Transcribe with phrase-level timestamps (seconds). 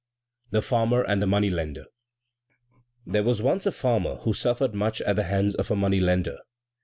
[0.49, 1.85] The Farmer and the Money lender
[3.05, 6.39] There was once a farmer who suffered much at the hands of a money lender.